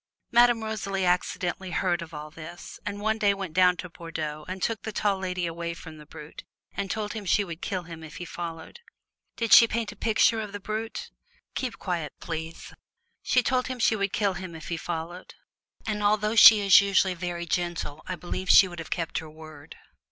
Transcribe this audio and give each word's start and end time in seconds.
Madame 0.31 0.63
Rosalie 0.63 1.05
accidentally 1.05 1.69
heard 1.69 2.01
of 2.01 2.11
all 2.11 2.31
this, 2.31 2.79
and 2.87 2.99
one 2.99 3.19
day 3.19 3.35
went 3.35 3.53
down 3.53 3.77
to 3.77 3.87
Bordeaux 3.87 4.43
and 4.47 4.59
took 4.63 4.81
the 4.81 4.91
Tall 4.91 5.19
Lady 5.19 5.45
away 5.45 5.75
from 5.75 5.99
the 5.99 6.07
Brute 6.07 6.43
and 6.73 6.89
told 6.89 7.13
him 7.13 7.23
she 7.23 7.43
would 7.43 7.61
kill 7.61 7.83
him 7.83 8.03
if 8.03 8.15
he 8.17 8.25
followed. 8.25 8.79
"Did 9.35 9.53
she 9.53 9.67
paint 9.67 9.91
a 9.91 9.95
picture 9.95 10.41
of 10.41 10.53
the 10.53 10.59
Brute?" 10.59 11.11
"Keep 11.53 11.77
quiet, 11.77 12.13
please!" 12.19 12.73
She 13.21 13.43
told 13.43 13.67
him 13.67 13.77
she 13.77 13.95
would 13.95 14.11
kill 14.11 14.33
him 14.33 14.55
if 14.55 14.69
he 14.69 14.75
followed, 14.77 15.35
and 15.85 16.01
although 16.01 16.35
she 16.35 16.61
is 16.61 16.81
usually 16.81 17.13
very 17.13 17.45
gentle 17.45 18.01
I 18.07 18.15
believe 18.15 18.49
she 18.49 18.67
would 18.67 18.79
have 18.79 18.89
kept 18.89 19.19
her 19.19 19.29
word. 19.29 19.75